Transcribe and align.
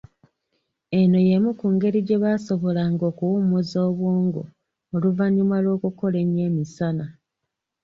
Eno 0.99 1.17
y’emu 1.27 1.49
ku 1.59 1.65
ngeri 1.73 1.99
gye 2.07 2.17
baasobolanga 2.23 3.03
okuwummuza 3.11 3.77
obwongo 3.89 4.41
oluvanyuma 4.95 5.55
lw’okukola 5.63 6.17
ennyo 6.23 6.41
emisana. 6.49 7.05